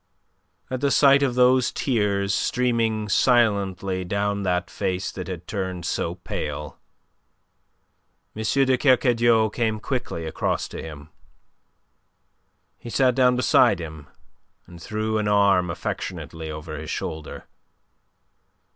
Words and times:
At 0.71 0.81
the 0.81 0.89
sight 0.89 1.21
of 1.21 1.35
those 1.35 1.71
tears 1.71 2.33
streaming 2.33 3.07
silently 3.07 4.03
down 4.03 4.41
that 4.41 4.67
face 4.67 5.11
that 5.11 5.27
had 5.27 5.45
turned 5.45 5.85
so 5.85 6.15
pale, 6.15 6.79
M. 8.35 8.41
de 8.41 8.77
Kercadiou 8.79 9.51
came 9.51 9.79
quickly 9.79 10.25
across 10.25 10.67
to 10.69 10.81
him. 10.81 11.09
He 12.79 12.89
sat 12.89 13.13
down 13.13 13.35
beside 13.35 13.79
him 13.79 14.07
and 14.65 14.81
threw 14.81 15.19
an 15.19 15.27
arm 15.27 15.69
affectionately 15.69 16.49
over 16.49 16.79
his 16.79 16.89
shoulder. 16.89 17.45